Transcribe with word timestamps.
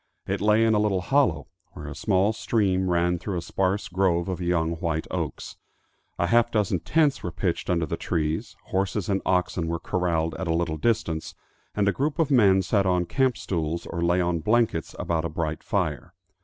It 0.25 0.41
lay 0.41 0.65
in 0.65 0.73
a 0.73 0.79
little 0.79 1.01
hollow, 1.01 1.45
where 1.73 1.85
a 1.85 1.93
small 1.93 2.33
stream 2.33 2.89
ran 2.89 3.19
through 3.19 3.37
a 3.37 3.41
sparse 3.43 3.87
grove 3.87 4.29
of 4.29 4.41
young 4.41 4.71
white 4.77 5.05
oaks. 5.11 5.57
A 6.17 6.25
half 6.25 6.49
dozen 6.49 6.79
tents 6.79 7.21
were 7.21 7.31
pitched 7.31 7.69
under 7.69 7.85
the 7.85 7.97
trees, 7.97 8.55
horses 8.69 9.09
and 9.09 9.21
oxen 9.27 9.67
were 9.67 9.77
corraled 9.77 10.33
at 10.39 10.47
a 10.47 10.55
little 10.55 10.77
distance, 10.77 11.35
and 11.75 11.87
a 11.87 11.91
group 11.93 12.17
of 12.17 12.31
men 12.31 12.63
sat 12.63 12.87
on 12.87 13.05
camp 13.05 13.37
stools 13.37 13.85
or 13.85 14.01
lay 14.01 14.19
on 14.19 14.39
blankets 14.39 14.95
about 14.97 15.23
a 15.23 15.29
bright 15.29 15.61
fire. 15.61 16.15